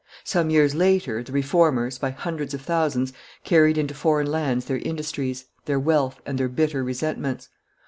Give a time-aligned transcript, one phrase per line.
[0.23, 3.13] Some years later, the Reformers, by hundreds of thousands,
[3.43, 7.49] carried into foreign lands their industries, their wealth, and their bitter resentments.